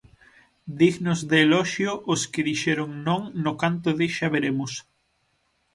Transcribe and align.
Dignos 0.81 1.19
de 1.29 1.37
eloxio 1.45 1.91
os 2.13 2.21
que 2.31 2.45
dixeron 2.49 2.89
non 3.07 3.21
no 3.43 3.53
canto 3.61 3.89
de 3.99 4.07
xa 4.15 4.27
veremos. 4.35 4.71